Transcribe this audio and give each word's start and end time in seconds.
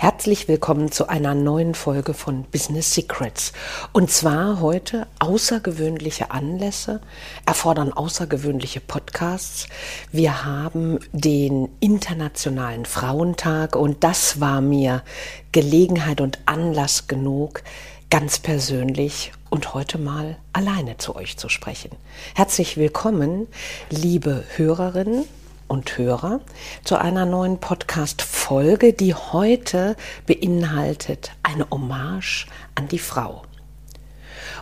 Herzlich 0.00 0.46
willkommen 0.46 0.92
zu 0.92 1.08
einer 1.08 1.34
neuen 1.34 1.74
Folge 1.74 2.14
von 2.14 2.44
Business 2.44 2.94
Secrets. 2.94 3.52
Und 3.92 4.12
zwar 4.12 4.60
heute 4.60 5.08
außergewöhnliche 5.18 6.30
Anlässe 6.30 7.00
erfordern 7.46 7.92
außergewöhnliche 7.92 8.78
Podcasts. 8.78 9.66
Wir 10.12 10.44
haben 10.44 11.00
den 11.10 11.68
Internationalen 11.80 12.84
Frauentag 12.86 13.74
und 13.74 14.04
das 14.04 14.40
war 14.40 14.60
mir 14.60 15.02
Gelegenheit 15.50 16.20
und 16.20 16.38
Anlass 16.46 17.08
genug, 17.08 17.64
ganz 18.08 18.38
persönlich 18.38 19.32
und 19.50 19.74
heute 19.74 19.98
mal 19.98 20.36
alleine 20.52 20.96
zu 20.98 21.16
euch 21.16 21.38
zu 21.38 21.48
sprechen. 21.48 21.90
Herzlich 22.36 22.76
willkommen, 22.76 23.48
liebe 23.90 24.44
Hörerinnen 24.54 25.24
und 25.68 25.96
Hörer 25.96 26.40
zu 26.82 26.96
einer 26.96 27.26
neuen 27.26 27.58
Podcast-Folge, 27.58 28.92
die 28.92 29.14
heute 29.14 29.96
beinhaltet 30.26 31.32
eine 31.42 31.68
Hommage 31.70 32.46
an 32.74 32.88
die 32.88 32.98
Frau. 32.98 33.42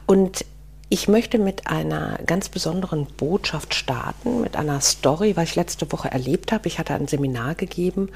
Und 0.05 0.45
ich 0.89 1.09
möchte 1.09 1.39
mit 1.39 1.67
einer 1.67 2.19
ganz 2.27 2.49
besonderen 2.49 3.07
Botschaft 3.07 3.75
starten, 3.75 4.43
mit 4.43 4.57
einer 4.57 4.81
Story, 4.81 5.37
was 5.37 5.51
ich 5.51 5.57
letzte 5.57 5.91
Woche 5.91 6.11
erlebt 6.11 6.53
habe. 6.53 6.69
Ich 6.69 6.79
hatte 6.79 6.95
ein 6.95 7.09
Seminar 7.09 7.57
gegeben 7.57 8.11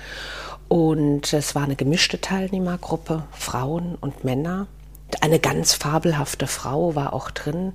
und 0.68 1.32
es 1.32 1.56
war 1.56 1.64
eine 1.64 1.74
gemischte 1.74 2.20
Teilnehmergruppe, 2.20 3.24
Frauen 3.32 3.96
und 4.00 4.22
Männer. 4.22 4.68
Eine 5.22 5.38
ganz 5.38 5.74
fabelhafte 5.74 6.46
Frau 6.46 6.94
war 6.94 7.12
auch 7.12 7.30
drin, 7.30 7.74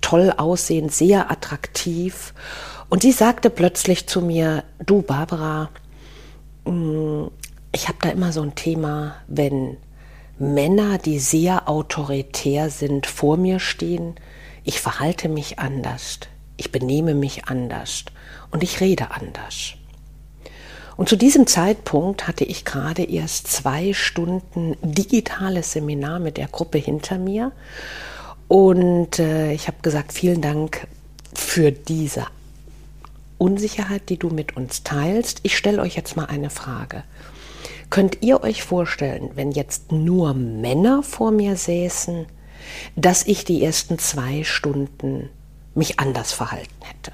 toll 0.00 0.32
aussehend, 0.36 0.92
sehr 0.92 1.30
attraktiv. 1.30 2.34
Und 2.88 3.02
sie 3.02 3.12
sagte 3.12 3.50
plötzlich 3.50 4.06
zu 4.06 4.20
mir, 4.20 4.64
du 4.84 5.02
Barbara, 5.02 5.70
mm, 6.64 7.26
ich 7.72 7.88
habe 7.88 7.98
da 8.00 8.10
immer 8.10 8.32
so 8.32 8.42
ein 8.42 8.54
Thema, 8.54 9.16
wenn 9.26 9.76
Männer, 10.38 10.98
die 10.98 11.18
sehr 11.18 11.68
autoritär 11.68 12.70
sind, 12.70 13.06
vor 13.06 13.36
mir 13.36 13.58
stehen, 13.58 14.14
ich 14.64 14.80
verhalte 14.80 15.28
mich 15.28 15.58
anders, 15.58 16.20
ich 16.56 16.72
benehme 16.72 17.14
mich 17.14 17.46
anders 17.46 18.04
und 18.50 18.62
ich 18.62 18.80
rede 18.80 19.10
anders. 19.10 19.74
Und 20.96 21.08
zu 21.08 21.16
diesem 21.16 21.46
Zeitpunkt 21.46 22.26
hatte 22.26 22.44
ich 22.44 22.64
gerade 22.64 23.04
erst 23.04 23.48
zwei 23.48 23.92
Stunden 23.92 24.76
digitales 24.82 25.72
Seminar 25.72 26.18
mit 26.18 26.38
der 26.38 26.48
Gruppe 26.48 26.78
hinter 26.78 27.18
mir. 27.18 27.52
Und 28.48 29.18
äh, 29.18 29.52
ich 29.52 29.66
habe 29.66 29.78
gesagt, 29.82 30.12
vielen 30.12 30.40
Dank 30.40 30.86
für 31.34 31.70
diese 31.70 32.26
Unsicherheit, 33.38 34.08
die 34.08 34.18
du 34.18 34.30
mit 34.30 34.56
uns 34.56 34.82
teilst. 34.84 35.40
Ich 35.42 35.56
stelle 35.56 35.82
euch 35.82 35.96
jetzt 35.96 36.16
mal 36.16 36.26
eine 36.26 36.48
Frage. 36.48 37.04
Könnt 37.90 38.22
ihr 38.22 38.42
euch 38.42 38.62
vorstellen, 38.62 39.30
wenn 39.34 39.52
jetzt 39.52 39.92
nur 39.92 40.34
Männer 40.34 41.02
vor 41.02 41.30
mir 41.30 41.56
säßen, 41.56 42.26
dass 42.96 43.26
ich 43.26 43.44
die 43.44 43.62
ersten 43.62 43.98
zwei 43.98 44.44
Stunden 44.44 45.28
mich 45.74 46.00
anders 46.00 46.32
verhalten 46.32 46.74
hätte? 46.80 47.12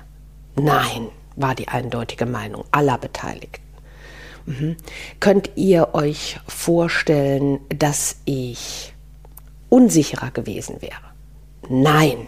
Nein, 0.55 1.09
war 1.37 1.55
die 1.55 1.69
eindeutige 1.69 2.27
Meinung 2.27 2.65
aller 2.71 2.97
Beteiligten. 2.97 3.62
Mhm. 4.47 4.77
Könnt 5.21 5.51
ihr 5.57 5.95
euch 5.95 6.39
vorstellen, 6.47 7.61
dass 7.69 8.20
ich 8.25 8.95
unsicherer 9.69 10.30
gewesen 10.30 10.83
wäre? 10.83 11.13
Nein. 11.69 12.27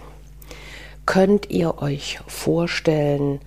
Könnt 1.07 1.51
ihr 1.51 1.83
euch 1.83 2.21
vorstellen, 2.27 3.41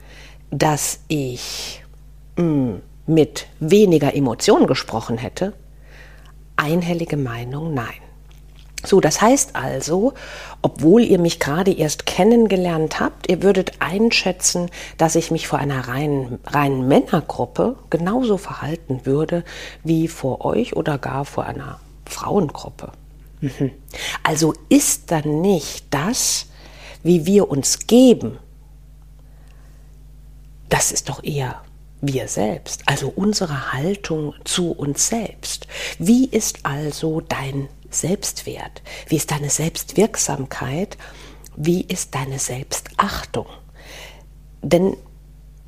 dass 0.52 1.00
ich 1.08 1.84
mh, 2.36 2.44
hm, 2.44 2.82
mit 3.08 3.48
weniger 3.60 4.14
Emotionen 4.14 4.68
gesprochen 4.68 5.18
hätte? 5.18 5.54
Einhellige 6.56 7.18
Meinung, 7.18 7.74
nein. 7.74 8.07
So, 8.86 9.02
das 9.02 9.22
heißt 9.22 9.56
also, 9.56 10.14
obwohl 10.62 11.02
ihr 11.02 11.20
mich 11.20 11.40
gerade 11.40 11.74
erst 11.74 12.06
kennengelernt 12.06 13.00
habt, 13.00 13.30
ihr 13.30 13.42
würdet 13.42 13.74
einschätzen, 13.80 14.70
dass 14.98 15.16
ich 15.16 15.32
mich 15.32 15.48
vor 15.48 15.60
einer 15.60 15.88
reinen, 15.88 16.40
reinen 16.46 16.88
Männergruppe 16.88 17.76
genauso 17.90 18.38
verhalten 18.38 19.02
würde 19.06 19.44
wie 19.84 20.08
vor 20.08 20.46
euch 20.46 20.76
oder 20.76 21.00
gar 21.00 21.26
vor 21.26 21.46
einer 21.46 21.80
Frauengruppe. 22.06 22.92
Mhm. 23.42 23.72
Also 24.24 24.54
ist 24.70 25.12
dann 25.12 25.42
nicht 25.42 25.86
das, 25.90 26.48
wie 27.04 27.26
wir 27.26 27.50
uns 27.50 27.88
geben, 27.88 28.38
das 30.70 30.92
ist 30.92 31.10
doch 31.10 31.24
eher 31.24 31.62
wir 32.02 32.28
selbst, 32.28 32.84
also 32.86 33.12
unsere 33.16 33.74
Haltung 33.74 34.34
zu 34.44 34.72
uns 34.72 35.08
selbst. 35.08 35.68
Wie 35.98 36.26
ist 36.26 36.60
also 36.64 37.22
dein 37.22 37.70
Selbstwert? 37.90 38.82
Wie 39.08 39.16
ist 39.16 39.32
deine 39.32 39.50
Selbstwirksamkeit? 39.50 40.98
Wie 41.56 41.82
ist 41.82 42.14
deine 42.14 42.40
Selbstachtung? 42.40 43.48
Denn 44.62 44.96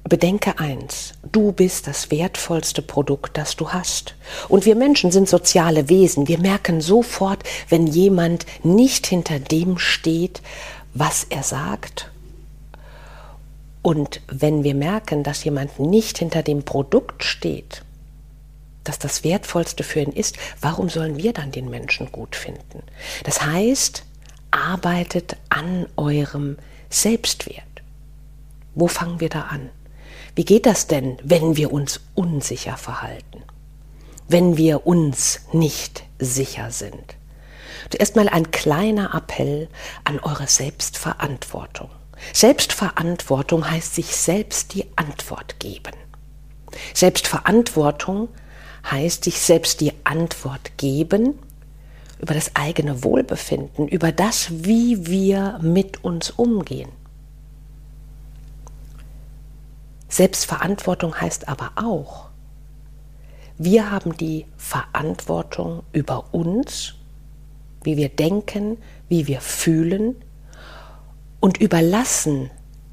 bedenke 0.03 0.59
eins, 0.59 1.13
du 1.31 1.51
bist 1.51 1.87
das 1.87 2.11
wertvollste 2.11 2.81
Produkt, 2.81 3.37
das 3.37 3.55
du 3.55 3.69
hast. 3.69 4.15
Und 4.49 4.65
wir 4.65 4.75
Menschen 4.75 5.11
sind 5.11 5.29
soziale 5.29 5.89
Wesen. 5.89 6.27
Wir 6.27 6.39
merken 6.39 6.81
sofort, 6.81 7.43
wenn 7.69 7.87
jemand 7.87 8.45
nicht 8.63 9.07
hinter 9.07 9.39
dem 9.39 9.77
steht, 9.77 10.41
was 10.93 11.25
er 11.29 11.43
sagt 11.43 12.11
und 13.81 14.21
wenn 14.27 14.63
wir 14.63 14.75
merken, 14.75 15.23
dass 15.23 15.43
jemand 15.43 15.79
nicht 15.79 16.17
hinter 16.17 16.43
dem 16.43 16.63
Produkt 16.63 17.23
steht, 17.23 17.83
dass 18.83 18.99
das 18.99 19.23
Wertvollste 19.23 19.83
für 19.83 20.01
ihn 20.01 20.11
ist, 20.11 20.37
warum 20.61 20.89
sollen 20.89 21.17
wir 21.17 21.33
dann 21.33 21.51
den 21.51 21.69
Menschen 21.69 22.11
gut 22.11 22.35
finden? 22.35 22.83
Das 23.23 23.45
heißt, 23.45 24.03
arbeitet 24.51 25.37
an 25.49 25.87
eurem 25.95 26.57
Selbstwert. 26.89 27.63
Wo 28.75 28.87
fangen 28.87 29.19
wir 29.19 29.29
da 29.29 29.41
an? 29.43 29.69
Wie 30.35 30.45
geht 30.45 30.65
das 30.65 30.87
denn, 30.87 31.17
wenn 31.23 31.55
wir 31.55 31.71
uns 31.71 32.01
unsicher 32.15 32.77
verhalten? 32.77 33.43
Wenn 34.27 34.57
wir 34.57 34.85
uns 34.87 35.41
nicht 35.53 36.03
sicher 36.17 36.71
sind? 36.71 37.15
Zuerst 37.89 38.15
mal 38.15 38.29
ein 38.29 38.51
kleiner 38.51 39.13
Appell 39.15 39.69
an 40.03 40.19
eure 40.19 40.47
Selbstverantwortung. 40.47 41.89
Selbstverantwortung 42.33 43.69
heißt 43.69 43.95
sich 43.95 44.15
selbst 44.15 44.73
die 44.73 44.85
Antwort 44.95 45.59
geben. 45.59 45.93
Selbstverantwortung 46.93 48.29
heißt 48.89 49.23
sich 49.23 49.39
selbst 49.39 49.81
die 49.81 49.93
Antwort 50.03 50.77
geben 50.77 51.39
über 52.19 52.33
das 52.33 52.55
eigene 52.55 53.03
Wohlbefinden, 53.03 53.87
über 53.87 54.11
das, 54.11 54.49
wie 54.51 55.07
wir 55.07 55.59
mit 55.61 56.03
uns 56.03 56.31
umgehen. 56.31 56.89
Selbstverantwortung 60.09 61.19
heißt 61.19 61.47
aber 61.47 61.71
auch, 61.75 62.29
wir 63.57 63.91
haben 63.91 64.17
die 64.17 64.45
Verantwortung 64.57 65.83
über 65.91 66.33
uns, 66.33 66.95
wie 67.83 67.97
wir 67.97 68.09
denken, 68.09 68.77
wie 69.07 69.27
wir 69.27 69.41
fühlen, 69.41 70.15
und 71.39 71.57
überlassen 71.57 72.51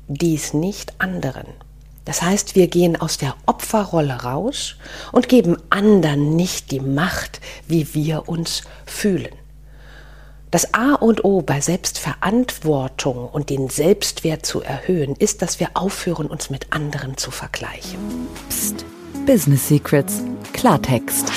dies 0.09 0.55
nicht 0.55 1.01
anderen. 1.01 1.47
Das 2.05 2.23
heißt, 2.23 2.55
wir 2.55 2.69
gehen 2.69 2.95
aus 2.95 3.19
der 3.19 3.35
Opferrolle 3.47 4.23
raus 4.23 4.77
und 5.11 5.29
geben 5.29 5.57
anderen 5.71 6.37
nicht 6.37 6.71
die 6.71 6.81
Macht, 6.81 7.41
wie 7.67 7.95
wir 7.95 8.29
uns 8.29 8.63
fühlen. 8.87 9.35
Das 10.53 10.73
A 10.73 10.95
und 10.95 11.25
O 11.25 11.43
bei 11.43 11.61
Selbstverantwortung 11.61 13.29
und 13.29 13.51
den 13.51 13.69
Selbstwert 13.69 14.47
zu 14.47 14.63
erhöhen, 14.63 15.17
ist, 15.17 15.43
dass 15.43 15.59
wir 15.59 15.71
aufhören, 15.75 16.29
uns 16.29 16.49
mit 16.49 16.73
anderen 16.73 17.17
zu 17.17 17.33
vergleichen. 17.33 17.99
Psst. 18.49 18.85
Business 19.27 19.67
Secrets. 19.67 20.23
Klartext. 20.53 21.33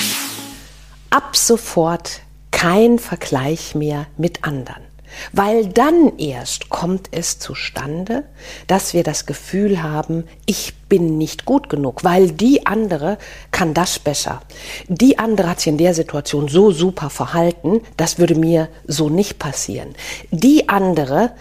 Ab 1.09 1.35
sofort 1.35 2.21
kein 2.51 2.99
Vergleich 2.99 3.73
mehr 3.73 4.05
mit 4.15 4.43
anderen. 4.43 4.88
Weil 5.33 5.67
dann 5.67 6.17
erst 6.17 6.69
kommt 6.69 7.09
es 7.11 7.39
zustande, 7.39 8.23
dass 8.67 8.93
wir 8.93 9.03
das 9.03 9.25
Gefühl 9.25 9.83
haben, 9.83 10.25
ich 10.45 10.73
bin 10.89 11.17
nicht 11.17 11.45
gut 11.45 11.69
genug, 11.69 12.03
weil 12.03 12.31
die 12.31 12.65
andere 12.65 13.17
kann 13.51 13.73
das 13.73 13.99
besser. 13.99 14.41
Die 14.87 15.19
andere 15.19 15.49
hat 15.49 15.59
sich 15.59 15.67
in 15.67 15.77
der 15.77 15.93
Situation 15.93 16.47
so 16.47 16.71
super 16.71 17.09
verhalten, 17.09 17.81
das 17.97 18.19
würde 18.19 18.35
mir 18.35 18.69
so 18.85 19.09
nicht 19.09 19.39
passieren. 19.39 19.95
Die 20.31 20.69
andere 20.69 21.31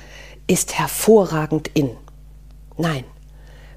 ist 0.46 0.78
hervorragend 0.78 1.70
in. 1.74 1.90
Nein, 2.76 3.04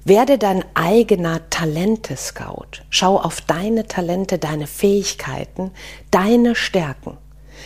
werde 0.04 0.38
dein 0.38 0.64
eigener 0.74 1.48
Talente-Scout. 1.50 2.82
Schau 2.90 3.18
auf 3.18 3.40
deine 3.40 3.86
Talente, 3.86 4.38
deine 4.38 4.66
Fähigkeiten, 4.66 5.70
deine 6.10 6.54
Stärken. 6.54 7.18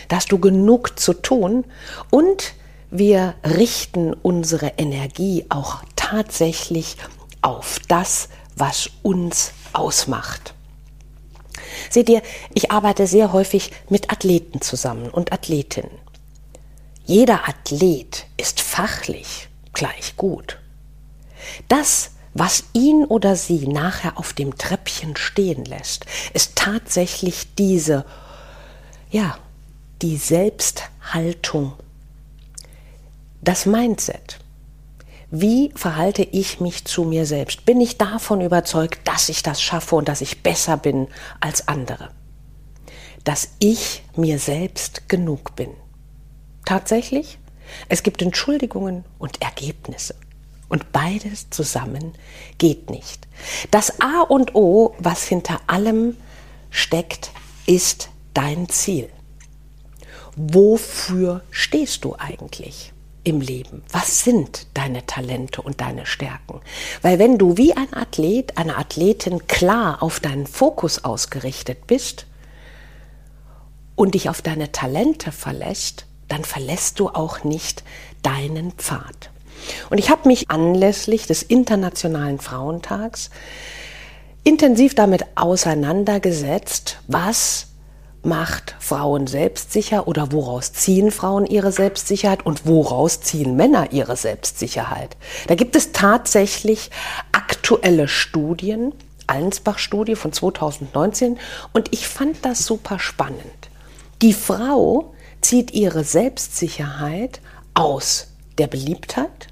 Da 0.07 0.17
hast 0.17 0.31
du 0.31 0.39
genug 0.39 0.99
zu 0.99 1.13
tun 1.13 1.65
und 2.09 2.53
wir 2.89 3.35
richten 3.43 4.13
unsere 4.13 4.73
Energie 4.77 5.45
auch 5.49 5.83
tatsächlich 5.95 6.97
auf 7.41 7.79
das, 7.87 8.29
was 8.55 8.89
uns 9.03 9.51
ausmacht. 9.73 10.53
Seht 11.89 12.09
ihr, 12.09 12.21
ich 12.53 12.71
arbeite 12.71 13.07
sehr 13.07 13.33
häufig 13.33 13.71
mit 13.89 14.11
Athleten 14.11 14.61
zusammen 14.61 15.09
und 15.09 15.31
Athletinnen. 15.31 15.91
Jeder 17.05 17.47
Athlet 17.47 18.25
ist 18.35 18.59
fachlich 18.59 19.47
gleich 19.73 20.17
gut. 20.17 20.59
Das, 21.67 22.11
was 22.33 22.65
ihn 22.73 23.05
oder 23.05 23.35
sie 23.35 23.67
nachher 23.67 24.17
auf 24.17 24.33
dem 24.33 24.57
Treppchen 24.57 25.15
stehen 25.15 25.65
lässt, 25.65 26.05
ist 26.33 26.55
tatsächlich 26.55 27.47
diese, 27.57 28.05
ja, 29.09 29.37
die 30.01 30.17
Selbsthaltung, 30.17 31.73
das 33.41 33.65
Mindset. 33.65 34.39
Wie 35.29 35.71
verhalte 35.75 36.23
ich 36.23 36.59
mich 36.61 36.85
zu 36.85 37.03
mir 37.03 37.25
selbst? 37.25 37.65
Bin 37.65 37.81
ich 37.81 37.97
davon 37.97 38.41
überzeugt, 38.41 39.05
dass 39.07 39.29
ich 39.29 39.43
das 39.43 39.61
schaffe 39.61 39.95
und 39.95 40.07
dass 40.07 40.21
ich 40.21 40.41
besser 40.43 40.77
bin 40.77 41.07
als 41.41 41.67
andere? 41.67 42.11
Dass 43.23 43.49
ich 43.59 44.03
mir 44.15 44.39
selbst 44.39 45.09
genug 45.09 45.55
bin. 45.55 45.71
Tatsächlich, 46.63 47.39
es 47.89 48.03
gibt 48.03 48.21
Entschuldigungen 48.21 49.03
und 49.19 49.41
Ergebnisse. 49.41 50.15
Und 50.69 50.91
beides 50.91 51.49
zusammen 51.49 52.13
geht 52.57 52.89
nicht. 52.89 53.27
Das 53.71 53.99
A 54.01 54.21
und 54.21 54.55
O, 54.55 54.95
was 54.99 55.23
hinter 55.23 55.59
allem 55.67 56.15
steckt, 56.69 57.31
ist 57.65 58.09
dein 58.33 58.69
Ziel. 58.69 59.09
Wofür 60.37 61.41
stehst 61.51 62.05
du 62.05 62.15
eigentlich? 62.15 62.93
im 63.23 63.41
Leben? 63.41 63.83
Was 63.91 64.23
sind 64.23 64.67
deine 64.73 65.05
Talente 65.05 65.61
und 65.61 65.81
deine 65.81 66.05
Stärken? 66.05 66.61
Weil 67.01 67.19
wenn 67.19 67.37
du 67.37 67.57
wie 67.57 67.73
ein 67.73 67.93
Athlet, 67.93 68.57
eine 68.57 68.77
Athletin 68.77 69.47
klar 69.47 70.01
auf 70.01 70.21
deinen 70.21 70.47
Fokus 70.47 71.03
ausgerichtet 71.03 71.87
bist 71.87 72.25
und 73.97 74.15
dich 74.15 74.29
auf 74.29 74.41
deine 74.41 74.71
Talente 74.71 75.33
verlässt, 75.33 76.05
dann 76.29 76.45
verlässt 76.45 77.01
du 77.01 77.09
auch 77.09 77.43
nicht 77.43 77.83
deinen 78.23 78.71
Pfad. 78.71 79.29
Und 79.89 79.97
ich 79.97 80.09
habe 80.09 80.29
mich 80.29 80.49
anlässlich 80.49 81.27
des 81.27 81.43
Internationalen 81.43 82.39
Frauentags 82.39 83.29
intensiv 84.45 84.95
damit 84.95 85.25
auseinandergesetzt, 85.35 86.99
was 87.07 87.66
macht 88.27 88.75
Frauen 88.79 89.25
selbstsicher 89.25 90.07
oder 90.07 90.31
woraus 90.31 90.73
ziehen 90.73 91.11
Frauen 91.11 91.45
ihre 91.45 91.71
Selbstsicherheit 91.71 92.45
und 92.45 92.67
woraus 92.67 93.21
ziehen 93.21 93.55
Männer 93.55 93.91
ihre 93.91 94.15
Selbstsicherheit? 94.15 95.17
Da 95.47 95.55
gibt 95.55 95.75
es 95.75 95.93
tatsächlich 95.93 96.91
aktuelle 97.31 98.07
Studien, 98.07 98.93
Allensbach-Studie 99.25 100.15
von 100.15 100.31
2019 100.31 101.39
und 101.73 101.93
ich 101.93 102.07
fand 102.07 102.45
das 102.45 102.65
super 102.65 102.99
spannend. 102.99 103.41
Die 104.21 104.33
Frau 104.33 105.13
zieht 105.41 105.71
ihre 105.71 106.03
Selbstsicherheit 106.03 107.41
aus 107.73 108.27
der 108.57 108.67
Beliebtheit 108.67 109.47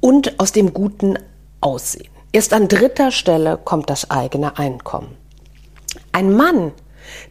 und 0.00 0.40
aus 0.40 0.52
dem 0.52 0.72
guten 0.74 1.18
Aussehen. 1.60 2.10
Erst 2.32 2.52
an 2.52 2.68
dritter 2.68 3.10
Stelle 3.10 3.58
kommt 3.62 3.90
das 3.90 4.10
eigene 4.10 4.56
Einkommen. 4.58 5.16
Ein 6.12 6.34
Mann 6.34 6.72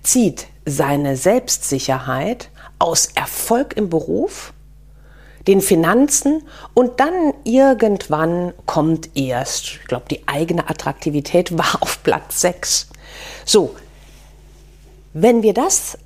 zieht 0.03 0.47
seine 0.65 1.15
Selbstsicherheit 1.15 2.49
aus 2.79 3.07
Erfolg 3.15 3.75
im 3.75 3.89
Beruf, 3.89 4.53
den 5.47 5.61
Finanzen 5.61 6.43
und 6.73 6.99
dann 6.99 7.33
irgendwann 7.43 8.53
kommt 8.65 9.15
erst, 9.15 9.65
ich 9.65 9.85
glaube, 9.87 10.05
die 10.09 10.27
eigene 10.27 10.69
Attraktivität 10.69 11.57
war 11.57 11.81
auf 11.81 12.03
Platz 12.03 12.41
6. 12.41 12.87
So, 13.45 13.75
wenn 15.13 15.41
wir 15.41 15.53
das 15.53 15.97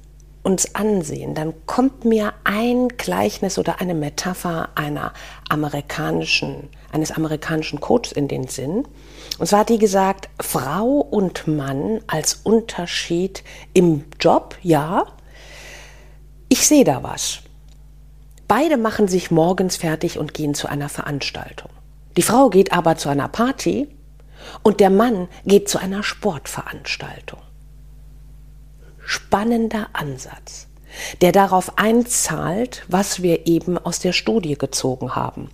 uns 0.44 0.76
ansehen, 0.76 1.36
dann 1.36 1.54
kommt 1.66 2.06
mir 2.06 2.34
ein 2.44 2.90
Gleichnis 2.90 3.58
oder 3.58 3.80
eine 3.80 3.94
Metapher 3.94 4.70
einer 4.76 5.14
amerikanischen, 5.50 6.70
eines 6.92 7.12
amerikanischen 7.12 7.80
Coaches 7.80 8.12
in 8.12 8.28
den 8.28 8.48
Sinn. 8.48 8.86
Und 9.40 9.48
zwar 9.48 9.62
hat 9.62 9.70
die 9.70 9.80
gesagt, 9.80 10.30
Frau 10.40 11.00
und 11.00 11.48
Mann 11.48 12.02
als 12.08 12.42
Unterschied 12.44 13.44
im 13.74 14.06
Job, 14.20 14.58
ja. 14.62 15.06
Ich 16.50 16.68
sehe 16.68 16.84
da 16.84 17.04
was. 17.04 17.40
Beide 18.48 18.78
machen 18.78 19.08
sich 19.08 19.32
morgens 19.32 19.78
fertig 19.78 20.20
und 20.20 20.34
gehen 20.34 20.54
zu 20.54 20.68
einer 20.68 20.90
Veranstaltung. 20.90 21.72
Die 22.16 22.22
Frau 22.22 22.50
geht 22.50 22.74
aber 22.74 22.98
zu 22.98 23.10
einer 23.10 23.28
Party 23.28 23.88
und 24.62 24.80
der 24.80 24.90
Mann 24.90 25.28
geht 25.46 25.68
zu 25.68 25.80
einer 25.80 26.04
Sportveranstaltung 26.04 27.40
spannender 29.06 29.90
Ansatz, 29.94 30.68
der 31.22 31.32
darauf 31.32 31.78
einzahlt, 31.78 32.84
was 32.88 33.22
wir 33.22 33.48
eben 33.48 33.78
aus 33.78 34.00
der 34.00 34.14
Studie 34.14 34.58
gezogen 34.58 35.16
haben. 35.16 35.50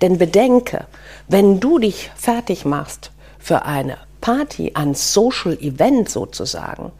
Denn 0.00 0.18
bedenke, 0.18 0.86
wenn 1.28 1.60
du 1.60 1.78
dich 1.78 2.10
fertig 2.14 2.64
machst 2.64 3.10
für 3.38 3.64
eine 3.64 3.98
Party, 4.20 4.72
ein 4.74 4.94
Social 4.94 5.54
Event 5.54 6.08
sozusagen, 6.08 6.92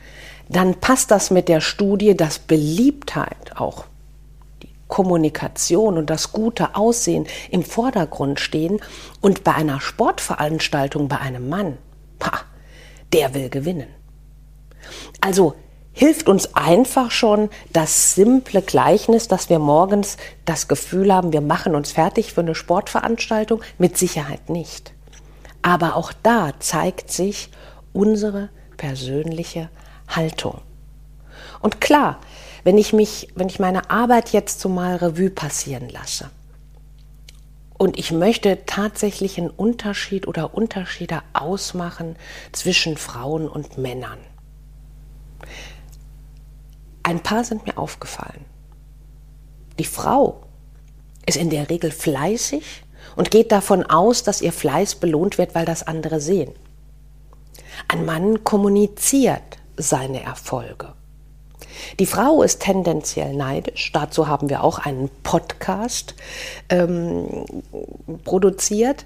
dann 0.49 0.75
passt 0.75 1.11
das 1.11 1.31
mit 1.31 1.49
der 1.49 1.61
Studie, 1.61 2.17
dass 2.17 2.39
Beliebtheit 2.39 3.57
auch 3.57 3.85
die 4.63 4.69
Kommunikation 4.89 5.97
und 5.97 6.11
das 6.11 6.33
gute 6.33 6.75
Aussehen 6.75 7.27
im 7.51 7.63
Vordergrund 7.63 8.41
stehen 8.41 8.81
und 9.21 9.45
bei 9.45 9.55
einer 9.55 9.81
Sportveranstaltung 9.81 11.09
bei 11.09 11.19
einem 11.19 11.49
Mann, 11.49 11.79
pah, 12.19 12.41
der 13.13 13.35
will 13.35 13.49
gewinnen. 13.49 13.89
Also 15.21 15.55
hilft 15.93 16.29
uns 16.29 16.55
einfach 16.55 17.11
schon 17.11 17.51
das 17.73 18.15
simple 18.15 18.63
Gleichnis, 18.63 19.29
dass 19.29 19.51
wir 19.51 19.59
morgens 19.59 20.17
das 20.45 20.69
Gefühl 20.69 21.13
haben, 21.13 21.33
wir 21.33 21.43
machen 21.43 21.75
uns 21.75 21.93
fertig 21.93 22.33
für 22.33 22.41
eine 22.41 22.55
Sportveranstaltung, 22.55 23.63
mit 23.79 23.99
Sicherheit 23.99 24.49
nicht. 24.49 24.93
Aber 25.61 25.97
auch 25.97 26.13
da 26.23 26.53
zeigt 26.59 27.13
sich 27.13 27.51
unsere 27.93 28.49
persönliche 28.77 29.69
Haltung. 30.09 30.61
Und 31.61 31.81
klar, 31.81 32.19
wenn 32.65 32.79
ich 32.79 32.93
mich, 32.93 33.29
wenn 33.35 33.49
ich 33.49 33.61
meine 33.61 33.91
Arbeit 33.91 34.31
jetzt 34.31 34.61
so 34.61 34.69
mal 34.69 34.97
Revue 34.97 35.31
passieren 35.31 35.89
lasse 35.89 36.31
und 37.77 37.99
ich 37.99 38.13
möchte 38.13 38.61
tatsächlich 38.67 39.39
einen 39.39 39.51
Unterschied 39.51 40.27
oder 40.27 40.55
Unterschiede 40.55 41.23
ausmachen 41.33 42.17
zwischen 42.53 42.97
Frauen 42.97 43.49
und 43.49 43.79
Männern, 43.79 44.19
ein 47.03 47.21
paar 47.21 47.45
sind 47.45 47.67
mir 47.67 47.79
aufgefallen. 47.79 48.45
Die 49.79 49.85
Frau 49.85 50.43
ist 51.27 51.37
in 51.37 51.51
der 51.51 51.71
Regel 51.71 51.91
fleißig 51.91 52.85
und 53.17 53.31
geht 53.31 53.53
davon 53.53 53.85
aus, 53.85 54.23
dass 54.23 54.43
ihr 54.43 54.53
Fleiß 54.53 54.97
belohnt 54.97 55.39
wird, 55.39 55.55
weil 55.55 55.65
das 55.65 55.87
andere 55.87 56.21
sehen. 56.21 56.53
Ein 57.89 58.05
Mann 58.05 58.45
kommuniziert 58.45 59.43
seine 59.77 60.23
Erfolge. 60.23 60.93
Die 61.99 62.07
Frau 62.07 62.43
ist 62.43 62.61
tendenziell 62.61 63.35
neidisch. 63.35 63.91
Dazu 63.93 64.29
haben 64.29 64.51
wir 64.51 64.63
auch 64.63 64.79
einen 64.79 65.11
Podcast 65.23 66.15
ähm, 66.69 67.45
produziert. 68.25 69.05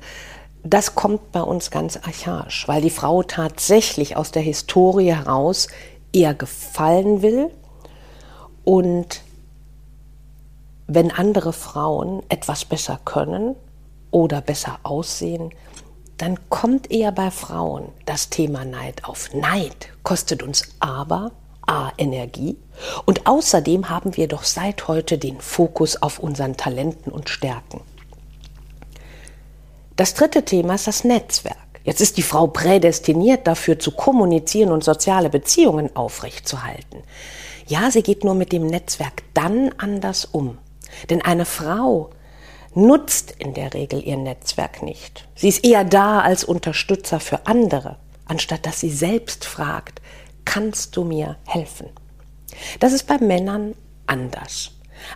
Das 0.63 0.95
kommt 0.95 1.33
bei 1.33 1.43
uns 1.43 1.71
ganz 1.71 1.97
archaisch, 1.97 2.67
weil 2.67 2.83
die 2.83 2.91
Frau 2.91 3.23
tatsächlich 3.23 4.17
aus 4.17 4.33
der 4.33 4.43
Historie 4.43 5.15
heraus 5.15 5.69
eher 6.13 6.35
gefallen 6.35 7.23
will 7.23 7.51
und 8.67 9.23
wenn 10.89 11.13
andere 11.13 11.53
Frauen 11.53 12.25
etwas 12.29 12.65
besser 12.65 12.99
können 13.05 13.55
oder 14.11 14.41
besser 14.41 14.81
aussehen, 14.83 15.51
dann 16.19 16.37
kommt 16.49 16.91
eher 16.91 17.13
bei 17.13 17.31
Frauen 17.31 17.91
das 18.07 18.29
Thema 18.29 18.65
Neid 18.65 19.05
auf. 19.05 19.33
Neid 19.33 19.91
kostet 20.03 20.43
uns 20.43 20.65
aber 20.81 21.31
A 21.65 21.93
Energie 21.97 22.57
und 23.05 23.29
außerdem 23.29 23.89
haben 23.89 24.17
wir 24.17 24.27
doch 24.27 24.43
seit 24.43 24.89
heute 24.89 25.17
den 25.17 25.41
Fokus 25.41 26.03
auf 26.03 26.19
unseren 26.19 26.57
Talenten 26.57 27.13
und 27.13 27.29
Stärken. 27.29 27.83
Das 29.95 30.15
dritte 30.15 30.45
Thema 30.45 30.75
ist 30.75 30.89
das 30.89 31.05
Netzwerk. 31.05 31.57
Jetzt 31.85 32.01
ist 32.01 32.17
die 32.17 32.23
Frau 32.23 32.49
prädestiniert 32.49 33.47
dafür 33.47 33.79
zu 33.79 33.93
kommunizieren 33.93 34.73
und 34.73 34.83
soziale 34.83 35.31
Beziehungen 35.31 35.95
aufrechtzuerhalten. 35.95 37.05
Ja, 37.67 37.91
sie 37.91 38.03
geht 38.03 38.23
nur 38.23 38.35
mit 38.35 38.53
dem 38.53 38.67
Netzwerk 38.67 39.23
dann 39.35 39.73
anders 39.79 40.25
um. 40.25 40.59
Denn 41.11 41.23
eine 41.23 41.45
Frau 41.45 42.11
nutzt 42.75 43.33
in 43.39 43.55
der 43.55 43.75
Regel 43.75 44.03
ihr 44.07 44.17
Netzwerk 44.17 44.83
nicht. 44.83 45.27
Sie 45.35 45.49
ist 45.49 45.65
eher 45.65 45.85
da 45.85 46.21
als 46.21 46.45
Unterstützer 46.45 47.19
für 47.19 47.47
andere, 47.47 47.97
anstatt 48.27 48.67
dass 48.67 48.81
sie 48.81 48.91
selbst 48.91 49.45
fragt, 49.45 50.01
kannst 50.45 50.97
du 50.97 51.03
mir 51.03 51.37
helfen? 51.47 51.89
Das 52.79 52.93
ist 52.93 53.07
bei 53.07 53.19
Männern 53.19 53.75
anders. 54.07 54.71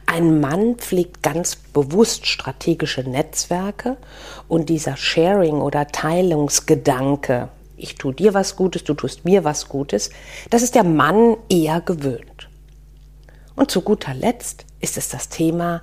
Ein 0.06 0.40
Mann 0.40 0.76
pflegt 0.76 1.22
ganz 1.22 1.56
bewusst 1.56 2.26
strategische 2.26 3.02
Netzwerke 3.02 3.96
und 4.48 4.68
dieser 4.68 4.96
Sharing- 4.96 5.60
oder 5.60 5.86
Teilungsgedanke, 5.86 7.48
ich 7.82 7.96
tue 7.96 8.14
dir 8.14 8.34
was 8.34 8.56
Gutes, 8.56 8.84
du 8.84 8.94
tust 8.94 9.24
mir 9.24 9.44
was 9.44 9.68
Gutes, 9.68 10.10
das 10.50 10.62
ist 10.62 10.74
der 10.74 10.84
Mann 10.84 11.36
eher 11.48 11.80
gewöhnt. 11.80 12.48
Und 13.56 13.70
zu 13.70 13.82
guter 13.82 14.14
Letzt 14.14 14.64
ist 14.80 14.96
es 14.96 15.08
das 15.08 15.28
Thema, 15.28 15.82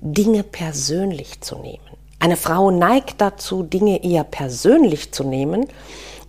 Dinge 0.00 0.42
persönlich 0.42 1.40
zu 1.40 1.58
nehmen. 1.58 1.80
Eine 2.18 2.36
Frau 2.36 2.70
neigt 2.70 3.20
dazu, 3.20 3.62
Dinge 3.62 4.04
eher 4.04 4.24
persönlich 4.24 5.12
zu 5.12 5.24
nehmen 5.24 5.66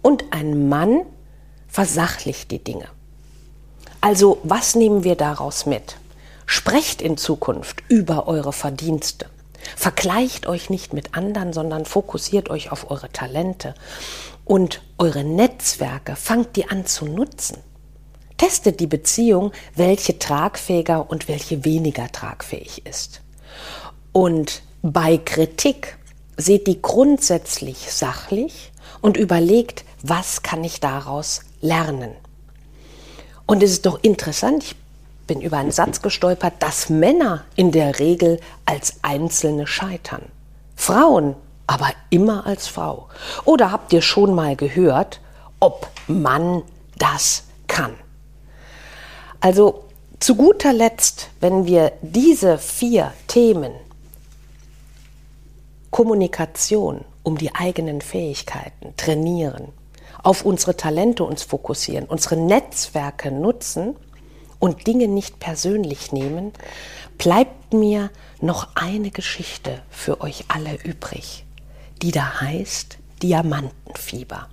und 0.01 0.25
ein 0.31 0.70
Mann 0.70 1.01
versachlicht 1.67 2.51
die 2.51 2.63
Dinge. 2.63 2.86
Also 4.00 4.39
was 4.43 4.75
nehmen 4.75 5.03
wir 5.03 5.15
daraus 5.15 5.65
mit? 5.65 5.98
Sprecht 6.46 7.01
in 7.01 7.17
Zukunft 7.17 7.84
über 7.88 8.27
eure 8.27 8.51
Verdienste. 8.51 9.27
Vergleicht 9.75 10.48
euch 10.48 10.70
nicht 10.70 10.93
mit 10.93 11.13
anderen, 11.15 11.53
sondern 11.53 11.86
fokussiert 11.86 12.50
euch 12.50 12.72
auf 12.72 12.89
eure 12.89 13.10
Talente 13.10 13.75
und 14.46 14.82
eure 14.98 15.24
Netzwerke. 15.24 16.16
Fangt 16.16 16.56
die 16.56 16.70
an 16.70 16.86
zu 16.86 17.06
nutzen. 17.06 17.58
Testet 18.38 18.80
die 18.80 18.88
Beziehung, 18.88 19.52
welche 19.76 20.18
tragfähiger 20.18 21.10
und 21.10 21.28
welche 21.28 21.64
weniger 21.64 22.12
tragfähig 22.12 22.86
ist. 22.86 23.22
Und 24.12 24.64
bei 24.82 25.18
Kritik 25.18 25.98
seht 26.38 26.68
die 26.68 26.82
grundsätzlich 26.82 27.92
sachlich 27.92 28.72
und 29.02 29.18
überlegt, 29.18 29.86
was 30.02 30.42
kann 30.42 30.64
ich 30.64 30.80
daraus 30.80 31.42
lernen. 31.62 32.12
Und 33.46 33.62
es 33.62 33.72
ist 33.72 33.86
doch 33.86 34.00
interessant, 34.02 34.64
ich 34.64 34.76
bin 35.28 35.42
über 35.42 35.58
einen 35.58 35.72
Satz 35.72 36.02
gestolpert, 36.02 36.56
dass 36.60 36.90
Männer 36.90 37.46
in 37.56 37.72
der 37.72 38.00
Regel 38.00 38.40
als 38.66 38.96
Einzelne 39.02 39.68
scheitern. 39.68 40.24
Frauen 40.76 41.36
aber 41.72 41.88
immer 42.10 42.46
als 42.46 42.68
Frau. 42.68 43.08
Oder 43.46 43.72
habt 43.72 43.94
ihr 43.94 44.01
schon 44.01 44.36
mal 44.36 44.58
gehört, 44.58 45.22
ob 45.62 45.90
Mann 46.08 46.63
das 46.98 47.46
kann? 47.68 47.94
Also 49.40 49.86
zu 50.20 50.36
guter 50.36 50.74
Letzt, 50.74 51.30
wenn 51.40 51.66
wir 51.66 51.94
diese 52.01 52.58
vier 52.58 53.13
Themen 53.28 53.72
Kommunikation 55.92 57.06
um 57.24 57.38
die 57.38 57.56
eigenen 57.56 58.01
Fähigkeiten 58.01 58.94
trainieren, 58.98 59.70
auf 60.24 60.44
unsere 60.44 60.75
Talente 60.75 61.24
uns 61.24 61.42
fokussieren, 61.44 62.06
unsere 62.06 62.36
Netzwerke 62.36 63.32
nutzen, 63.32 63.96
und 64.62 64.86
Dinge 64.86 65.08
nicht 65.08 65.40
persönlich 65.40 66.13
nehmen, 66.13 66.54
bleibt 67.18 67.74
mir 67.74 68.12
noch 68.40 68.68
eine 68.75 69.10
Geschichte 69.10 69.82
für 69.90 70.22
euch 70.22 70.46
alle 70.48 70.75
übrig, 70.84 71.46
die 72.01 72.12
da 72.12 72.41
heißt 72.41 72.98
Diamantenfieber. 73.22 74.48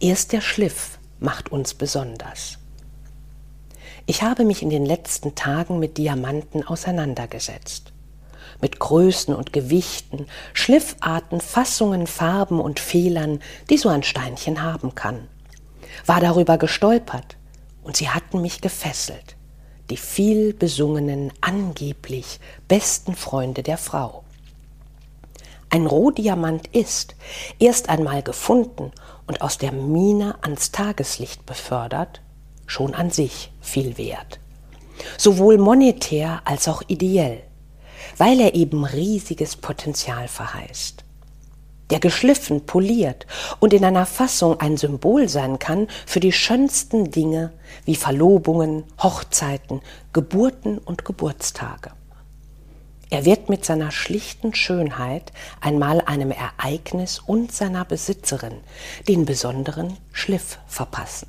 Erst 0.00 0.32
der 0.32 0.40
Schliff 0.40 0.98
macht 1.20 1.52
uns 1.52 1.74
besonders. 1.74 2.58
Ich 4.06 4.22
habe 4.22 4.44
mich 4.44 4.62
in 4.62 4.70
den 4.70 4.84
letzten 4.84 5.36
Tagen 5.36 5.78
mit 5.78 5.96
Diamanten 5.96 6.66
auseinandergesetzt. 6.66 7.92
Mit 8.60 8.80
Größen 8.80 9.34
und 9.34 9.52
Gewichten, 9.52 10.26
Schliffarten, 10.54 11.40
Fassungen, 11.40 12.08
Farben 12.08 12.60
und 12.60 12.80
Fehlern, 12.80 13.40
die 13.70 13.78
so 13.78 13.88
ein 13.88 14.02
Steinchen 14.02 14.62
haben 14.62 14.96
kann. 14.96 15.28
War 16.06 16.20
darüber 16.20 16.58
gestolpert, 16.58 17.36
und 17.84 17.96
sie 17.96 18.08
hatten 18.08 18.40
mich 18.40 18.60
gefesselt, 18.60 19.36
die 19.90 19.96
viel 19.96 20.54
besungenen, 20.54 21.32
angeblich 21.40 22.40
besten 22.68 23.14
Freunde 23.14 23.62
der 23.62 23.78
Frau. 23.78 24.24
Ein 25.72 25.86
Rohdiamant 25.86 26.66
ist, 26.68 27.16
erst 27.58 27.88
einmal 27.88 28.22
gefunden 28.22 28.92
und 29.26 29.40
aus 29.40 29.56
der 29.56 29.72
Mine 29.72 30.36
ans 30.42 30.70
Tageslicht 30.70 31.46
befördert, 31.46 32.20
schon 32.66 32.94
an 32.94 33.08
sich 33.08 33.50
viel 33.62 33.96
wert. 33.96 34.38
Sowohl 35.16 35.56
monetär 35.56 36.42
als 36.44 36.68
auch 36.68 36.82
ideell, 36.88 37.42
weil 38.18 38.38
er 38.38 38.54
eben 38.54 38.84
riesiges 38.84 39.56
Potenzial 39.56 40.28
verheißt 40.28 41.04
der 41.92 42.00
geschliffen, 42.00 42.64
poliert 42.64 43.26
und 43.60 43.74
in 43.74 43.84
einer 43.84 44.06
Fassung 44.06 44.58
ein 44.60 44.78
Symbol 44.78 45.28
sein 45.28 45.58
kann 45.58 45.88
für 46.06 46.20
die 46.20 46.32
schönsten 46.32 47.10
Dinge 47.10 47.52
wie 47.84 47.96
Verlobungen, 47.96 48.84
Hochzeiten, 49.02 49.82
Geburten 50.14 50.78
und 50.78 51.04
Geburtstage. 51.04 51.90
Er 53.12 53.26
wird 53.26 53.50
mit 53.50 53.62
seiner 53.62 53.90
schlichten 53.90 54.54
Schönheit 54.54 55.32
einmal 55.60 56.00
einem 56.00 56.30
Ereignis 56.30 57.18
und 57.18 57.52
seiner 57.52 57.84
Besitzerin 57.84 58.54
den 59.06 59.26
besonderen 59.26 59.98
Schliff 60.12 60.58
verpassen. 60.66 61.28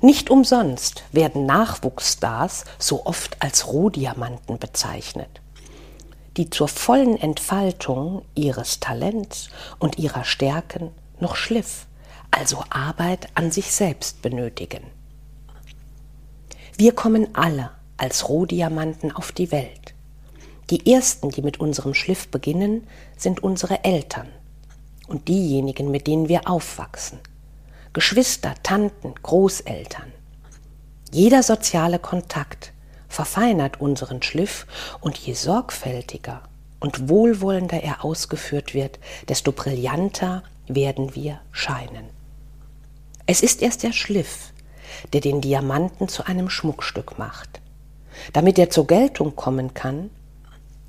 Nicht 0.00 0.30
umsonst 0.30 1.04
werden 1.12 1.46
Nachwuchsstars 1.46 2.64
so 2.80 3.06
oft 3.06 3.40
als 3.40 3.68
Rohdiamanten 3.68 4.58
bezeichnet 4.58 5.40
die 6.36 6.50
zur 6.50 6.66
vollen 6.66 7.16
Entfaltung 7.16 8.24
ihres 8.34 8.80
Talents 8.80 9.50
und 9.78 10.00
ihrer 10.00 10.24
Stärken 10.24 10.90
noch 11.20 11.36
Schliff, 11.36 11.86
also 12.32 12.64
Arbeit 12.70 13.28
an 13.34 13.52
sich 13.52 13.70
selbst 13.70 14.20
benötigen. 14.20 14.82
Wir 16.76 16.92
kommen 16.92 17.36
alle 17.36 17.70
als 17.96 18.28
Rohdiamanten 18.28 19.12
auf 19.12 19.30
die 19.30 19.52
Welt. 19.52 19.93
Die 20.74 20.92
ersten, 20.92 21.30
die 21.30 21.42
mit 21.42 21.60
unserem 21.60 21.94
Schliff 21.94 22.26
beginnen, 22.26 22.84
sind 23.16 23.44
unsere 23.44 23.84
Eltern 23.84 24.26
und 25.06 25.28
diejenigen, 25.28 25.92
mit 25.92 26.08
denen 26.08 26.28
wir 26.28 26.50
aufwachsen. 26.50 27.20
Geschwister, 27.92 28.54
Tanten, 28.64 29.14
Großeltern. 29.22 30.12
Jeder 31.12 31.44
soziale 31.44 32.00
Kontakt 32.00 32.72
verfeinert 33.08 33.80
unseren 33.80 34.20
Schliff 34.20 34.66
und 35.00 35.16
je 35.16 35.34
sorgfältiger 35.34 36.42
und 36.80 37.08
wohlwollender 37.08 37.80
er 37.80 38.04
ausgeführt 38.04 38.74
wird, 38.74 38.98
desto 39.28 39.52
brillanter 39.52 40.42
werden 40.66 41.14
wir 41.14 41.40
scheinen. 41.52 42.06
Es 43.26 43.44
ist 43.44 43.62
erst 43.62 43.84
der 43.84 43.92
Schliff, 43.92 44.52
der 45.12 45.20
den 45.20 45.40
Diamanten 45.40 46.08
zu 46.08 46.26
einem 46.26 46.50
Schmuckstück 46.50 47.16
macht. 47.16 47.60
Damit 48.32 48.58
er 48.58 48.70
zur 48.70 48.88
Geltung 48.88 49.36
kommen 49.36 49.72
kann, 49.72 50.10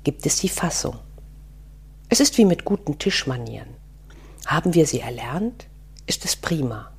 gibt 0.06 0.24
es 0.24 0.36
die 0.36 0.48
Fassung. 0.48 1.00
Es 2.08 2.20
ist 2.20 2.38
wie 2.38 2.44
mit 2.44 2.64
guten 2.64 2.96
Tischmanieren. 2.96 3.74
Haben 4.46 4.72
wir 4.72 4.86
sie 4.86 5.00
erlernt, 5.00 5.66
ist 6.06 6.24
es 6.24 6.36
prima. 6.36 6.92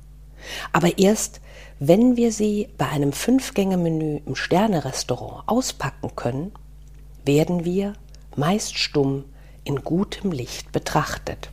Aber 0.74 0.98
erst 0.98 1.40
wenn 1.78 2.18
wir 2.18 2.32
sie 2.32 2.68
bei 2.76 2.86
einem 2.86 3.14
Fünf-Gänge-Menü 3.14 4.20
im 4.26 4.34
Sternerestaurant 4.34 5.44
auspacken 5.46 6.16
können, 6.16 6.52
werden 7.24 7.64
wir, 7.64 7.94
meist 8.36 8.76
stumm, 8.76 9.24
in 9.64 9.84
gutem 9.84 10.30
Licht 10.30 10.70
betrachtet. 10.70 11.48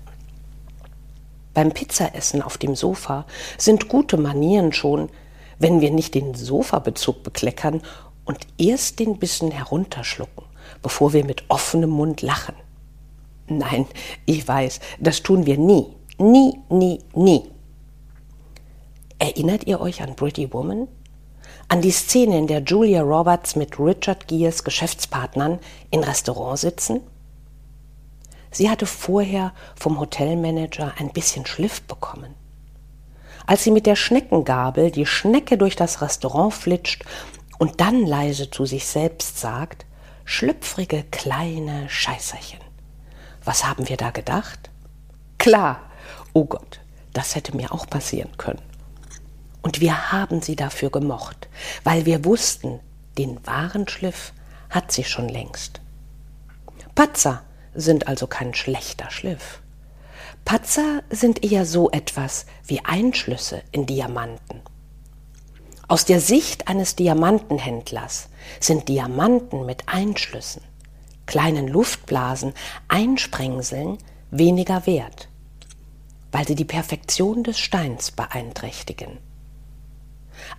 Beim 1.54 1.72
Pizzaessen 1.72 2.42
auf 2.42 2.58
dem 2.58 2.76
Sofa 2.76 3.26
sind 3.58 3.88
gute 3.88 4.18
Manieren 4.18 4.74
schon, 4.74 5.10
wenn 5.58 5.80
wir 5.80 5.92
nicht 5.92 6.16
den 6.16 6.36
Sofabezug 6.36 7.24
bekleckern 7.24 7.82
und 8.26 8.40
erst 8.58 9.00
den 9.00 9.20
Bissen 9.20 9.52
herunterschlucken, 9.52 10.45
bevor 10.82 11.14
wir 11.14 11.26
mit 11.26 11.44
offenem 11.50 11.90
Mund 11.90 12.22
lachen. 12.22 12.56
Nein, 13.48 13.86
ich 14.26 14.48
weiß, 14.48 14.80
das 15.00 15.22
tun 15.22 15.46
wir 15.46 15.58
nie, 15.58 15.88
nie, 16.18 16.60
nie, 16.70 17.00
nie. 17.14 17.44
Erinnert 19.20 19.66
ihr 19.68 19.80
euch 19.80 20.02
an 20.02 20.16
Pretty 20.16 20.52
Woman? 20.52 20.88
An 21.68 21.82
die 21.82 21.92
Szene, 21.92 22.38
in 22.38 22.48
der 22.48 22.62
Julia 22.62 23.02
Roberts 23.02 23.56
mit 23.56 23.80
Richard 23.80 24.28
Gears 24.28 24.64
Geschäftspartnern 24.64 25.60
in 25.90 26.04
Restaurant 26.04 26.60
sitzen? 26.60 27.02
Sie 28.52 28.70
hatte 28.70 28.86
vorher 28.86 29.54
vom 29.76 30.00
Hotelmanager 30.00 30.94
ein 30.98 31.12
bisschen 31.12 31.46
Schliff 31.46 31.82
bekommen. 31.82 32.34
Als 33.48 33.64
sie 33.64 33.72
mit 33.72 33.86
der 33.86 33.96
Schneckengabel 33.96 34.92
die 34.92 35.06
Schnecke 35.06 35.58
durch 35.58 35.76
das 35.76 36.02
Restaurant 36.02 36.54
flitscht 36.54 37.04
und 37.58 37.82
dann 37.82 38.06
leise 38.06 38.50
zu 38.50 38.66
sich 38.66 38.86
selbst 38.86 39.40
sagt, 39.40 39.86
schlüpfrige 40.25 41.03
kleine 41.12 41.88
Scheißerchen. 41.88 42.60
Was 43.44 43.63
haben 43.63 43.88
wir 43.88 43.96
da 43.96 44.10
gedacht? 44.10 44.72
Klar, 45.38 45.89
oh 46.34 46.46
Gott, 46.46 46.82
das 47.13 47.36
hätte 47.36 47.55
mir 47.55 47.72
auch 47.72 47.88
passieren 47.88 48.36
können. 48.38 48.62
Und 49.62 49.82
wir 49.82 50.12
haben 50.12 50.41
sie 50.41 50.55
dafür 50.55 50.89
gemocht, 50.89 51.48
weil 51.84 52.05
wir 52.05 52.25
wussten, 52.25 52.79
den 53.17 53.46
wahren 53.46 53.88
Schliff 53.88 54.34
hat 54.70 54.91
sie 54.91 55.03
schon 55.03 55.29
längst. 55.29 55.79
Patzer 56.96 57.44
sind 57.74 58.08
also 58.08 58.27
kein 58.27 58.53
schlechter 58.53 59.10
Schliff. 59.12 59.62
Patzer 60.44 61.03
sind 61.10 61.44
eher 61.44 61.65
so 61.65 61.89
etwas 61.91 62.46
wie 62.65 62.84
Einschlüsse 62.84 63.63
in 63.72 63.86
Diamanten. 63.86 64.62
Aus 65.88 66.06
der 66.06 66.20
Sicht 66.20 66.68
eines 66.68 66.96
Diamantenhändlers 66.96 68.30
sind 68.60 68.89
Diamanten 68.89 69.65
mit 69.65 69.88
Einschlüssen, 69.88 70.63
kleinen 71.27 71.68
Luftblasen, 71.68 72.54
Einsprengseln 72.88 74.00
weniger 74.32 74.88
wert, 74.88 75.30
weil 76.32 76.48
sie 76.48 76.56
die 76.56 76.65
Perfektion 76.65 77.44
des 77.44 77.60
Steins 77.60 78.12
beeinträchtigen. 78.12 79.20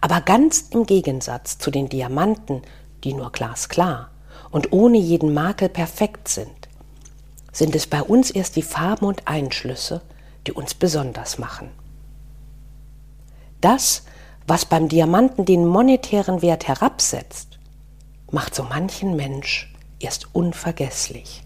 Aber 0.00 0.20
ganz 0.20 0.68
im 0.70 0.86
Gegensatz 0.86 1.58
zu 1.58 1.70
den 1.70 1.88
Diamanten, 1.88 2.62
die 3.02 3.12
nur 3.12 3.32
glasklar 3.32 4.10
und 4.50 4.72
ohne 4.72 4.98
jeden 4.98 5.34
Makel 5.34 5.68
perfekt 5.68 6.28
sind, 6.28 6.68
sind 7.52 7.74
es 7.74 7.86
bei 7.86 8.02
uns 8.02 8.30
erst 8.30 8.56
die 8.56 8.62
Farben 8.62 9.06
und 9.06 9.26
Einschlüsse, 9.26 10.02
die 10.46 10.52
uns 10.52 10.74
besonders 10.74 11.38
machen. 11.38 11.70
Das, 13.60 14.04
was 14.46 14.64
beim 14.64 14.88
Diamanten 14.88 15.44
den 15.44 15.66
monetären 15.66 16.42
Wert 16.42 16.68
herabsetzt, 16.68 17.58
macht 18.30 18.54
so 18.54 18.62
manchen 18.62 19.16
Mensch 19.16 19.72
erst 19.98 20.34
unvergesslich. 20.34 21.42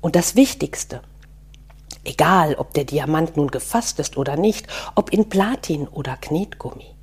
Und 0.00 0.16
das 0.16 0.36
Wichtigste, 0.36 1.02
egal 2.04 2.54
ob 2.54 2.74
der 2.74 2.84
Diamant 2.84 3.36
nun 3.36 3.50
gefasst 3.50 3.98
ist 3.98 4.16
oder 4.16 4.36
nicht, 4.36 4.66
ob 4.94 5.10
in 5.10 5.28
Platin 5.28 5.88
oder 5.88 6.16
Knetgummi, 6.16 6.94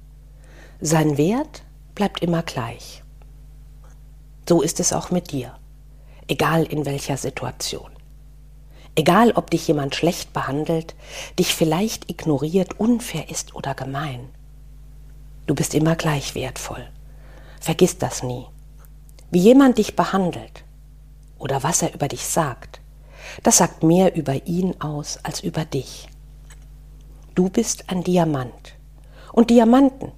sein 0.80 1.18
Wert 1.18 1.63
bleibt 1.96 2.22
immer 2.22 2.44
gleich. 2.44 3.03
So 4.48 4.62
ist 4.62 4.80
es 4.80 4.91
auch 4.91 5.12
mit 5.12 5.32
dir, 5.32 5.56
egal 6.27 6.63
in 6.63 6.86
welcher 6.86 7.18
Situation. 7.18 7.90
Egal, 8.95 9.31
ob 9.31 9.50
dich 9.50 9.67
jemand 9.67 9.95
schlecht 9.95 10.33
behandelt, 10.33 10.95
dich 11.39 11.55
vielleicht 11.55 12.10
ignoriert, 12.10 12.79
unfair 12.79 13.29
ist 13.29 13.55
oder 13.55 13.74
gemein. 13.74 14.29
Du 15.48 15.55
bist 15.55 15.74
immer 15.74 15.95
gleich 15.95 16.36
wertvoll. 16.36 16.86
Vergiss 17.60 17.98
das 17.98 18.21
nie. 18.24 18.45
Wie 19.31 19.39
jemand 19.39 19.77
dich 19.77 19.95
behandelt 19.95 20.65
oder 21.39 21.63
was 21.63 21.81
er 21.81 21.93
über 21.93 22.07
dich 22.07 22.25
sagt, 22.25 22.81
das 23.43 23.57
sagt 23.57 23.83
mehr 23.83 24.15
über 24.15 24.45
ihn 24.45 24.79
aus 24.81 25.19
als 25.24 25.41
über 25.41 25.63
dich. 25.63 26.10
Du 27.33 27.50
bist 27.50 27.89
ein 27.89 28.03
Diamant. 28.03 28.75
Und 29.31 29.50
Diamanten 29.50 30.12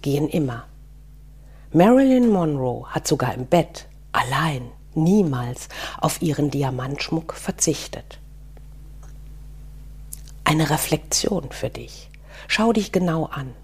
gehen 0.00 0.28
immer. 0.28 0.64
Marilyn 1.72 2.28
Monroe 2.28 2.86
hat 2.86 3.08
sogar 3.08 3.34
im 3.34 3.46
Bett, 3.46 3.88
allein, 4.12 4.70
niemals 4.96 5.68
auf 6.00 6.22
ihren 6.22 6.50
Diamantschmuck 6.50 7.34
verzichtet. 7.34 8.18
Eine 10.44 10.70
Reflexion 10.70 11.50
für 11.50 11.70
dich. 11.70 12.10
Schau 12.48 12.72
dich 12.72 12.92
genau 12.92 13.26
an. 13.26 13.54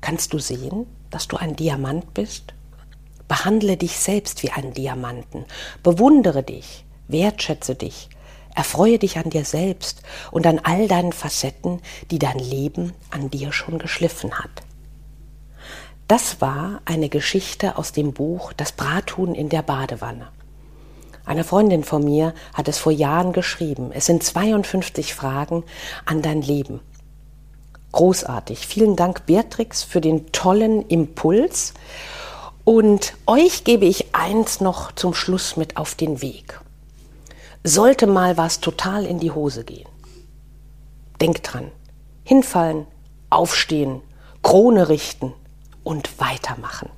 Kannst 0.00 0.32
du 0.32 0.38
sehen, 0.38 0.86
dass 1.10 1.28
du 1.28 1.36
ein 1.36 1.56
Diamant 1.56 2.14
bist? 2.14 2.54
Behandle 3.28 3.76
dich 3.76 3.98
selbst 3.98 4.42
wie 4.42 4.50
einen 4.50 4.72
Diamanten. 4.72 5.44
Bewundere 5.82 6.42
dich, 6.42 6.84
wertschätze 7.08 7.74
dich, 7.74 8.08
erfreue 8.54 8.98
dich 8.98 9.18
an 9.18 9.30
dir 9.30 9.44
selbst 9.44 10.02
und 10.30 10.46
an 10.46 10.60
all 10.62 10.88
deinen 10.88 11.12
Facetten, 11.12 11.80
die 12.10 12.18
dein 12.18 12.38
Leben 12.38 12.92
an 13.10 13.30
dir 13.30 13.52
schon 13.52 13.78
geschliffen 13.78 14.38
hat. 14.38 14.62
Das 16.08 16.40
war 16.40 16.80
eine 16.86 17.08
Geschichte 17.08 17.78
aus 17.78 17.92
dem 17.92 18.12
Buch 18.12 18.52
Das 18.52 18.72
Brathuhn 18.72 19.34
in 19.34 19.48
der 19.48 19.62
Badewanne. 19.62 20.28
Eine 21.30 21.44
Freundin 21.44 21.84
von 21.84 22.02
mir 22.02 22.34
hat 22.54 22.66
es 22.66 22.78
vor 22.78 22.90
Jahren 22.90 23.32
geschrieben. 23.32 23.92
Es 23.94 24.06
sind 24.06 24.24
52 24.24 25.14
Fragen 25.14 25.62
an 26.04 26.22
dein 26.22 26.42
Leben. 26.42 26.80
Großartig. 27.92 28.66
Vielen 28.66 28.96
Dank, 28.96 29.26
Beatrix, 29.26 29.84
für 29.84 30.00
den 30.00 30.32
tollen 30.32 30.84
Impuls. 30.88 31.72
Und 32.64 33.14
euch 33.26 33.62
gebe 33.62 33.84
ich 33.84 34.12
eins 34.12 34.60
noch 34.60 34.90
zum 34.90 35.14
Schluss 35.14 35.56
mit 35.56 35.76
auf 35.76 35.94
den 35.94 36.20
Weg. 36.20 36.60
Sollte 37.62 38.08
mal 38.08 38.36
was 38.36 38.58
total 38.58 39.06
in 39.06 39.20
die 39.20 39.30
Hose 39.30 39.62
gehen. 39.62 39.88
Denkt 41.20 41.52
dran. 41.52 41.70
Hinfallen, 42.24 42.88
aufstehen, 43.30 44.02
Krone 44.42 44.88
richten 44.88 45.32
und 45.84 46.18
weitermachen. 46.18 46.88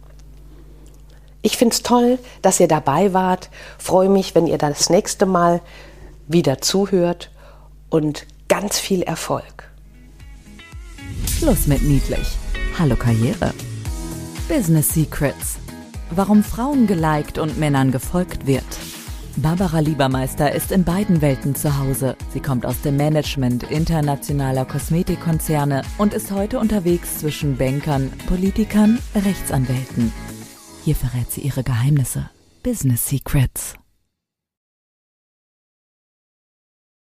Ich 1.44 1.56
finde 1.56 1.74
es 1.74 1.82
toll, 1.82 2.20
dass 2.40 2.60
ihr 2.60 2.68
dabei 2.68 3.12
wart. 3.12 3.50
Freue 3.76 4.08
mich, 4.08 4.36
wenn 4.36 4.46
ihr 4.46 4.58
das 4.58 4.90
nächste 4.90 5.26
Mal 5.26 5.60
wieder 6.28 6.60
zuhört 6.60 7.30
und 7.90 8.26
ganz 8.48 8.78
viel 8.78 9.02
Erfolg. 9.02 9.68
Schluss 11.38 11.66
mit 11.66 11.82
niedlich. 11.82 12.36
Hallo 12.78 12.94
Karriere. 12.94 13.52
Business 14.48 14.90
Secrets. 14.90 15.56
Warum 16.10 16.44
Frauen 16.44 16.86
geliked 16.86 17.38
und 17.38 17.58
Männern 17.58 17.90
gefolgt 17.90 18.46
wird. 18.46 18.64
Barbara 19.36 19.80
Liebermeister 19.80 20.52
ist 20.52 20.70
in 20.70 20.84
beiden 20.84 21.22
Welten 21.22 21.56
zu 21.56 21.78
Hause. 21.78 22.16
Sie 22.32 22.40
kommt 22.40 22.66
aus 22.66 22.82
dem 22.82 22.96
Management 22.96 23.64
internationaler 23.64 24.66
Kosmetikkonzerne 24.66 25.82
und 25.98 26.14
ist 26.14 26.30
heute 26.30 26.60
unterwegs 26.60 27.18
zwischen 27.18 27.56
Bankern, 27.56 28.12
Politikern, 28.28 29.00
Rechtsanwälten. 29.14 30.12
Hier 30.84 30.96
verrät 30.96 31.30
sie 31.30 31.42
ihre 31.42 31.62
Geheimnisse. 31.62 32.28
Business 32.64 33.06
Secrets. 33.06 33.74